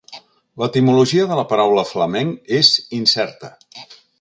[0.61, 3.53] L'etimologia de la paraula flamenc és incerta.